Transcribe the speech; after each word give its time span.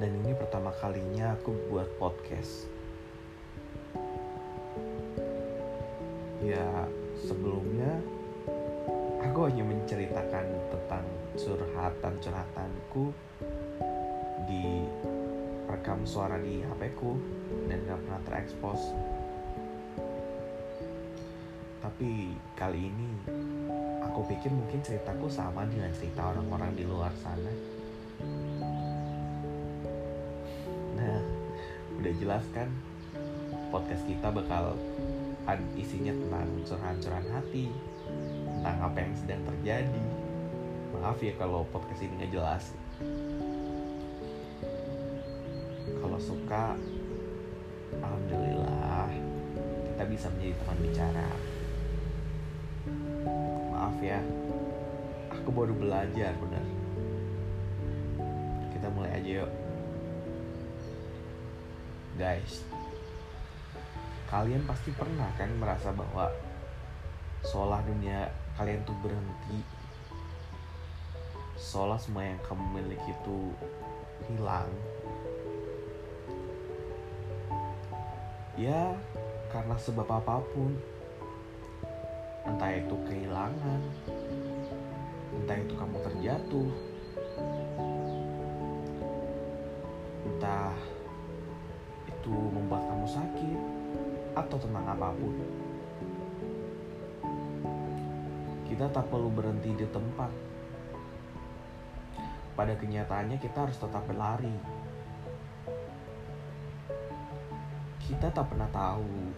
Dan 0.00 0.16
ini 0.24 0.32
pertama 0.32 0.72
kalinya 0.80 1.36
aku 1.36 1.52
buat 1.68 1.84
podcast. 2.00 2.64
Ya, 6.40 6.88
sebelumnya 7.20 8.00
aku 9.20 9.44
hanya 9.44 9.60
menceritakan 9.60 10.46
tentang 10.72 11.04
curhatan-curhatanku 11.36 13.12
di 14.48 14.88
rekam 15.68 16.00
suara 16.08 16.40
di 16.40 16.64
HP 16.64 16.96
ku 16.96 17.20
dan 17.68 17.84
gak 17.84 18.00
pernah 18.02 18.20
terekspos 18.26 18.80
tapi 21.80 22.34
kali 22.58 22.90
ini 22.90 23.08
aku 24.04 24.26
pikir 24.26 24.50
mungkin 24.50 24.82
ceritaku 24.82 25.30
sama 25.30 25.64
dengan 25.70 25.94
cerita 25.94 26.34
orang-orang 26.34 26.74
di 26.74 26.84
luar 26.84 27.14
sana 27.22 27.52
udah 32.10 32.26
jelas 32.26 32.42
kan 32.50 32.66
podcast 33.70 34.02
kita 34.02 34.34
bakal 34.34 34.74
isinya 35.78 36.10
tentang 36.10 36.50
curahan-curahan 36.66 37.28
hati 37.30 37.70
tentang 38.50 38.78
apa 38.82 38.98
yang 38.98 39.14
sedang 39.14 39.42
terjadi. 39.46 40.02
Maaf 40.90 41.22
ya 41.22 41.30
kalau 41.38 41.62
podcast 41.70 42.02
ini 42.02 42.18
nggak 42.18 42.34
jelas. 42.34 42.74
Kalau 46.02 46.18
suka 46.18 46.74
alhamdulillah 47.94 49.06
kita 49.94 50.02
bisa 50.10 50.26
menjadi 50.34 50.54
teman 50.66 50.78
bicara. 50.82 51.30
Maaf 53.70 53.96
ya 54.02 54.18
aku 55.30 55.48
baru 55.54 55.78
belajar 55.78 56.34
benar 56.42 56.66
kita 58.74 58.90
mulai 58.98 59.14
aja 59.14 59.46
yuk 59.46 59.69
guys 62.20 62.68
kalian 64.28 64.62
pasti 64.68 64.92
pernah 64.92 65.26
kan 65.34 65.50
merasa 65.58 65.90
bahwa 65.90 66.30
seolah 67.42 67.82
dunia 67.82 68.30
kalian 68.54 68.84
tuh 68.86 68.94
berhenti. 69.02 69.58
Seolah 71.58 71.98
semua 71.98 72.24
yang 72.24 72.38
kamu 72.46 72.64
miliki 72.78 73.10
itu 73.10 73.38
hilang. 74.30 74.70
Ya 78.54 78.94
karena 79.50 79.74
sebab 79.80 80.06
apa 80.06 80.44
pun. 80.54 80.78
Entah 82.46 82.70
itu 82.72 82.96
kehilangan 83.04 83.80
entah 85.30 85.56
itu 85.56 85.74
kamu 85.78 85.96
terjatuh 86.02 86.70
entah 90.26 90.74
itu 92.20 92.36
membuat 92.52 92.84
kamu 92.84 93.08
sakit 93.08 93.58
atau 94.36 94.56
tentang 94.60 94.84
apa 94.84 95.08
pun. 95.16 95.32
Kita 98.68 98.92
tak 98.92 99.08
perlu 99.08 99.32
berhenti 99.32 99.72
di 99.72 99.88
tempat. 99.88 100.28
Pada 102.52 102.76
kenyataannya 102.76 103.40
kita 103.40 103.64
harus 103.64 103.80
tetap 103.80 104.04
berlari. 104.04 104.52
Kita 108.04 108.28
tak 108.28 108.52
pernah 108.52 108.68
tahu 108.68 109.32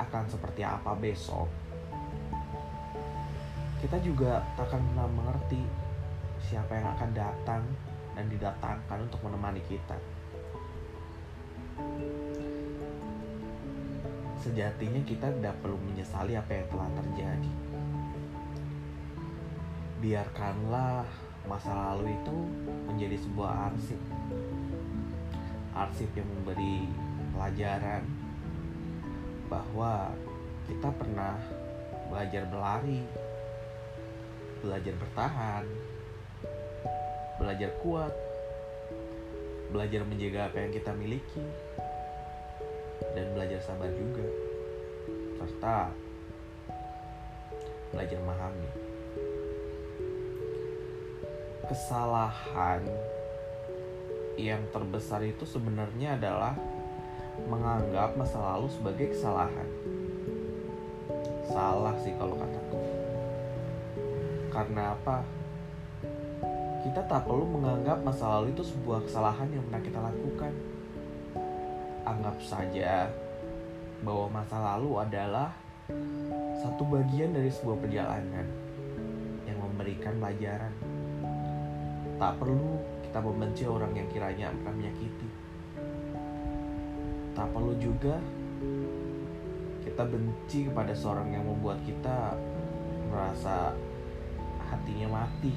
akan 0.00 0.24
seperti 0.32 0.64
apa 0.64 0.96
besok. 0.96 1.44
Kita 3.84 4.00
juga 4.00 4.40
tak 4.56 4.72
akan 4.72 4.80
pernah 4.80 5.08
mengerti 5.12 5.60
siapa 6.40 6.72
yang 6.72 6.88
akan 6.96 7.10
datang 7.12 7.62
dan 8.16 8.24
didatangkan 8.32 8.98
untuk 9.04 9.20
menemani 9.28 9.60
kita. 9.68 10.17
Sejatinya 14.38 15.02
kita 15.02 15.28
tidak 15.34 15.58
perlu 15.60 15.76
menyesali 15.82 16.38
apa 16.38 16.50
yang 16.54 16.66
telah 16.70 16.90
terjadi. 17.02 17.52
Biarkanlah 19.98 21.04
masa 21.50 21.72
lalu 21.74 22.14
itu 22.14 22.36
menjadi 22.86 23.16
sebuah 23.18 23.72
arsip. 23.72 24.00
Arsip 25.74 26.10
yang 26.14 26.28
memberi 26.38 26.86
pelajaran 27.34 28.02
bahwa 29.48 30.12
kita 30.68 30.88
pernah 30.92 31.34
belajar 32.08 32.44
berlari, 32.48 33.02
belajar 34.60 34.94
bertahan, 34.96 35.64
belajar 37.38 37.70
kuat, 37.80 38.14
belajar 39.70 40.02
menjaga 40.04 40.48
apa 40.48 40.56
yang 40.62 40.72
kita 40.72 40.92
miliki, 40.96 41.44
dan 43.14 43.26
belajar 43.34 43.60
sabar 43.62 43.90
juga, 43.92 44.26
serta 45.38 45.92
belajar 47.92 48.18
memahami. 48.20 48.70
Kesalahan 51.68 52.82
yang 54.38 54.62
terbesar 54.72 55.20
itu 55.26 55.44
sebenarnya 55.44 56.16
adalah 56.16 56.54
menganggap 57.44 58.16
masa 58.16 58.38
lalu 58.40 58.70
sebagai 58.72 59.12
kesalahan. 59.12 59.68
Salah 61.48 61.96
sih 62.02 62.14
kalau 62.16 62.38
kataku. 62.38 62.80
Karena 64.48 64.96
apa? 64.96 65.22
Kita 66.82 67.04
tak 67.04 67.28
perlu 67.28 67.44
menganggap 67.46 68.00
masa 68.00 68.38
lalu 68.38 68.54
itu 68.54 68.64
sebuah 68.64 69.04
kesalahan 69.04 69.50
yang 69.52 69.62
pernah 69.68 69.82
kita 69.84 70.00
lakukan. 70.00 70.52
Anggap 72.08 72.40
saja 72.40 73.04
bahwa 74.00 74.40
masa 74.40 74.56
lalu 74.56 74.96
adalah 74.96 75.52
satu 76.64 76.88
bagian 76.88 77.36
dari 77.36 77.52
sebuah 77.52 77.84
perjalanan 77.84 78.48
yang 79.44 79.60
memberikan 79.60 80.16
pelajaran. 80.16 80.72
Tak 82.16 82.32
perlu 82.40 82.80
kita 83.04 83.18
membenci 83.20 83.64
orang 83.68 83.92
yang 83.92 84.08
kiranya 84.08 84.48
akan 84.56 84.72
menyakiti. 84.72 85.28
Tak 87.36 87.52
perlu 87.52 87.76
juga 87.76 88.16
kita 89.84 90.02
benci 90.08 90.64
kepada 90.64 90.96
seorang 90.96 91.28
yang 91.28 91.44
membuat 91.44 91.76
kita 91.84 92.32
merasa 93.12 93.76
hatinya 94.64 95.08
mati. 95.12 95.52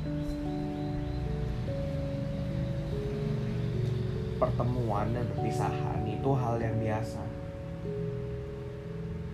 Pertemuan 4.35 5.13
dan 5.16 5.25
perpisahan 5.31 6.00
itu 6.21 6.37
hal 6.37 6.61
yang 6.61 6.77
biasa. 6.77 7.17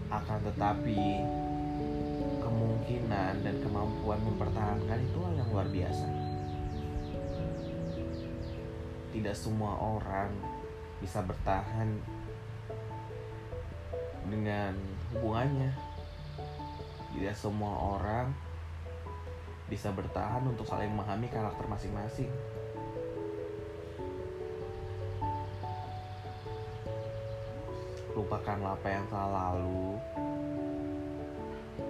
Akan 0.08 0.40
tetapi, 0.40 1.20
kemungkinan 2.40 3.44
dan 3.44 3.56
kemampuan 3.60 4.24
mempertahankan 4.24 4.96
itu 5.04 5.20
hal 5.20 5.34
yang 5.36 5.52
luar 5.52 5.68
biasa. 5.68 6.08
Tidak 9.12 9.36
semua 9.36 9.76
orang 9.76 10.32
bisa 11.04 11.20
bertahan 11.28 11.92
dengan 14.32 14.72
hubungannya. 15.12 15.76
Tidak 17.12 17.36
semua 17.36 18.00
orang 18.00 18.32
bisa 19.68 19.92
bertahan 19.92 20.48
untuk 20.48 20.64
saling 20.64 20.88
memahami 20.96 21.28
karakter 21.28 21.68
masing-masing. 21.68 22.32
Lupakanlah 28.18 28.74
apa 28.74 28.88
yang 28.90 29.06
telah 29.14 29.30
lalu. 29.30 29.94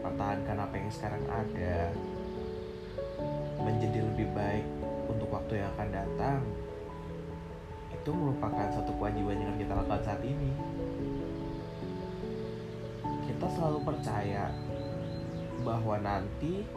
Pertahankan 0.04 0.58
apa 0.60 0.76
yang 0.76 0.92
sekarang 0.92 1.24
ada. 1.32 1.88
Menjadi 3.64 4.04
lebih 4.04 4.28
baik 4.36 4.68
untuk 5.08 5.32
waktu 5.32 5.64
yang 5.64 5.72
akan 5.80 5.88
datang. 5.88 6.44
Itu 7.96 8.12
merupakan 8.12 8.68
satu 8.76 8.92
kewajiban 9.00 9.40
yang 9.40 9.56
kita 9.56 9.72
lakukan 9.72 10.04
saat 10.04 10.20
ini. 10.28 10.52
Kita 13.24 13.48
selalu 13.48 13.80
percaya 13.88 14.52
bahwa 15.64 15.96
nanti 16.04 16.68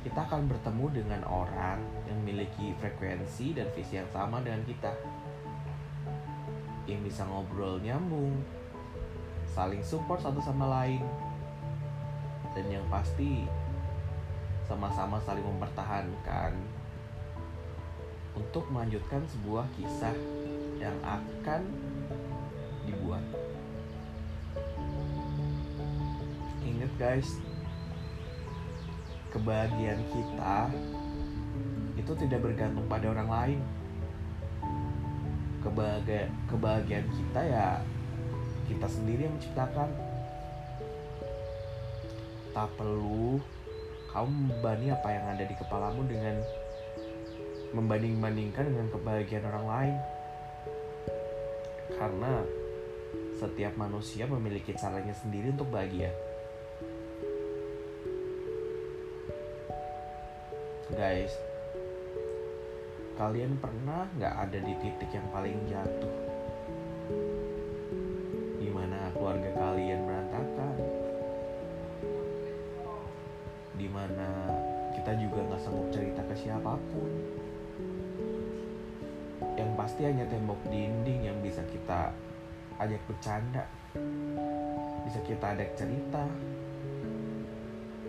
kita 0.00 0.16
akan 0.24 0.48
bertemu 0.48 0.86
dengan 0.96 1.22
orang 1.28 1.76
yang 2.08 2.16
memiliki 2.24 2.72
frekuensi 2.80 3.52
dan 3.52 3.68
visi 3.76 4.00
yang 4.00 4.08
sama 4.08 4.40
dengan 4.40 4.64
kita. 4.64 4.96
Yang 6.90 7.14
bisa 7.14 7.22
ngobrol 7.22 7.78
nyambung, 7.78 8.34
saling 9.46 9.78
support 9.86 10.18
satu 10.18 10.42
sama 10.42 10.66
lain, 10.66 11.06
dan 12.50 12.66
yang 12.66 12.82
pasti 12.90 13.46
sama-sama 14.66 15.22
saling 15.22 15.46
mempertahankan 15.46 16.58
untuk 18.34 18.66
melanjutkan 18.74 19.22
sebuah 19.30 19.70
kisah 19.78 20.14
yang 20.82 20.98
akan 21.06 21.62
dibuat. 22.90 23.22
Ingat 26.66 26.92
guys, 26.98 27.38
kebahagiaan 29.30 30.02
kita 30.10 30.56
itu 31.94 32.12
tidak 32.26 32.40
bergantung 32.42 32.86
pada 32.90 33.14
orang 33.14 33.30
lain. 33.30 33.60
Kebahagiaan 35.60 36.32
kebahagiaan 36.48 37.06
kita 37.08 37.40
ya 37.44 37.68
kita 38.70 38.86
sendiri 38.86 39.26
yang 39.26 39.34
menciptakan. 39.34 39.90
Tak 42.50 42.68
perlu 42.78 43.38
kamu 44.10 44.26
membebani 44.30 44.86
apa 44.90 45.08
yang 45.10 45.24
ada 45.30 45.44
di 45.46 45.54
kepalamu 45.54 46.02
dengan 46.06 46.34
membanding-bandingkan 47.74 48.66
dengan 48.66 48.86
kebahagiaan 48.90 49.46
orang 49.46 49.66
lain. 49.66 49.96
Karena 51.94 52.32
setiap 53.38 53.74
manusia 53.74 54.26
memiliki 54.26 54.74
caranya 54.74 55.14
sendiri 55.14 55.50
untuk 55.54 55.70
bahagia. 55.70 56.10
Guys 60.90 61.49
kalian 63.20 63.60
pernah 63.60 64.08
nggak 64.16 64.32
ada 64.48 64.58
di 64.64 64.72
titik 64.80 65.12
yang 65.12 65.28
paling 65.28 65.60
jatuh? 65.68 66.16
Di 68.56 68.68
mana 68.72 69.12
keluarga 69.12 69.52
kalian 69.60 70.08
berantakan? 70.08 70.76
Di 73.76 73.88
mana 73.92 74.28
kita 74.96 75.12
juga 75.20 75.52
nggak 75.52 75.60
sanggup 75.60 75.92
cerita 75.92 76.24
ke 76.24 76.32
siapa 76.32 76.80
pun? 76.80 77.12
Yang 79.52 79.70
pasti 79.76 80.08
hanya 80.08 80.24
tembok 80.24 80.64
dinding 80.72 81.28
yang 81.28 81.36
bisa 81.44 81.60
kita 81.68 82.16
ajak 82.80 83.04
bercanda. 83.04 83.68
Bisa 85.04 85.20
kita 85.28 85.60
ajak 85.60 85.76
cerita. 85.76 86.24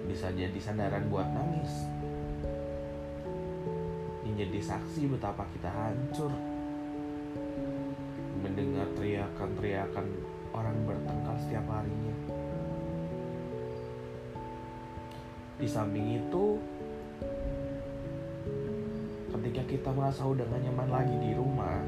Bisa 0.08 0.32
jadi 0.32 0.56
sandaran 0.56 1.12
buat 1.12 1.28
nangis 1.36 2.01
menjadi 4.32 4.60
saksi 4.64 5.12
betapa 5.12 5.44
kita 5.52 5.68
hancur. 5.68 6.32
Mendengar 8.40 8.88
teriakan-teriakan 8.96 10.08
orang 10.56 10.78
bertengkar 10.88 11.36
setiap 11.44 11.68
harinya. 11.68 12.16
Di 15.60 15.68
samping 15.70 16.18
itu 16.18 16.58
ketika 19.36 19.62
kita 19.68 19.90
merasa 19.94 20.26
udah 20.26 20.48
gak 20.48 20.64
nyaman 20.64 20.90
lagi 20.90 21.16
di 21.22 21.32
rumah 21.38 21.84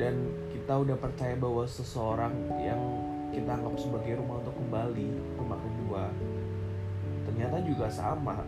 dan 0.00 0.16
kita 0.50 0.74
udah 0.80 0.96
percaya 0.98 1.38
bahwa 1.38 1.64
seseorang 1.64 2.34
yang 2.58 2.80
kita 3.30 3.48
anggap 3.48 3.74
sebagai 3.78 4.20
rumah 4.20 4.42
untuk 4.42 4.54
kembali 4.58 5.08
rumah 5.38 5.58
kedua 5.58 6.04
ternyata 7.26 7.58
juga 7.64 7.86
sama 7.90 8.44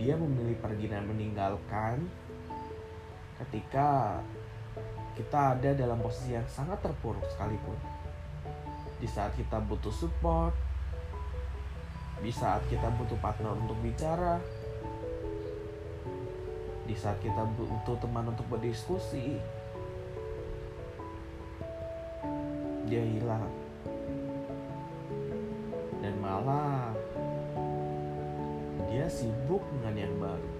dia 0.00 0.16
memilih 0.16 0.56
pergi 0.56 0.88
dan 0.88 1.04
meninggalkan 1.04 2.08
ketika 3.44 4.16
kita 5.12 5.60
ada 5.60 5.76
dalam 5.76 6.00
posisi 6.00 6.32
yang 6.32 6.48
sangat 6.48 6.80
terpuruk 6.80 7.20
sekalipun. 7.36 7.76
Di 8.96 9.04
saat 9.04 9.36
kita 9.36 9.60
butuh 9.60 9.92
support 9.92 10.56
di 12.20 12.28
saat 12.28 12.60
kita 12.68 12.84
butuh 13.00 13.16
partner 13.16 13.56
untuk 13.56 13.80
bicara 13.80 14.36
di 16.84 16.92
saat 16.92 17.16
kita 17.24 17.48
butuh 17.56 17.96
teman 17.96 18.28
untuk 18.28 18.44
berdiskusi 18.50 19.40
dia 22.90 23.06
hilang. 23.06 23.46
Dan 26.02 26.18
malah 26.18 26.90
sibuk 29.08 29.62
dengan 29.78 29.94
yang 29.94 30.14
baru. 30.18 30.50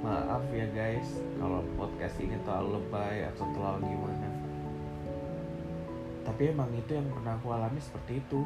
Maaf 0.00 0.44
ya 0.50 0.66
guys 0.74 1.06
kalau 1.38 1.62
podcast 1.78 2.16
ini 2.18 2.34
terlalu 2.42 2.82
lebay 2.82 3.24
atau 3.30 3.46
terlalu 3.54 3.88
gimana. 3.94 4.28
Tapi 6.26 6.42
emang 6.52 6.68
itu 6.76 6.92
yang 6.92 7.08
pernah 7.08 7.38
aku 7.38 7.48
alami 7.54 7.80
seperti 7.80 8.20
itu. 8.20 8.42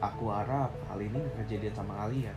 Aku 0.00 0.32
harap 0.32 0.72
hal 0.88 0.98
ini 1.00 1.18
gak 1.18 1.44
kejadian 1.44 1.74
sama 1.76 2.06
kalian. 2.06 2.36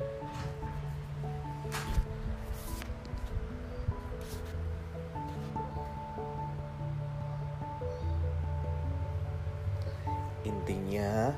Intinya 10.43 11.31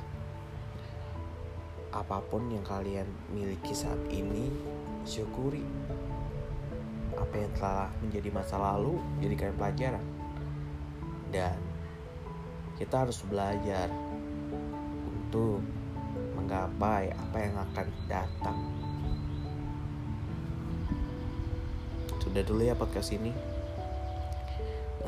apa 1.95 2.19
pun 2.27 2.51
yang 2.51 2.67
kalian 2.67 3.07
miliki 3.31 3.71
saat 3.71 3.97
ini 4.11 4.51
syukuri 5.07 5.63
apa 7.15 7.35
yang 7.39 7.51
telah 7.55 7.87
menjadi 8.03 8.29
masa 8.35 8.55
lalu 8.59 8.99
jadikan 9.23 9.55
pelajaran. 9.55 10.05
Dan 11.31 11.55
kita 12.75 13.07
harus 13.07 13.23
belajar 13.23 13.87
untuk 15.07 15.63
menggapai 16.35 17.15
apa 17.15 17.37
yang 17.39 17.55
akan 17.55 17.87
datang. 18.11 18.59
Sudah 22.19 22.43
dulu 22.43 22.67
ya 22.67 22.75
podcast 22.75 23.15
ini. 23.15 23.31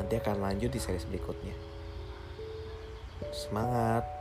Nanti 0.00 0.14
akan 0.16 0.40
lanjut 0.40 0.72
di 0.72 0.80
series 0.80 1.04
berikutnya. 1.04 1.52
Semangat 3.34 4.17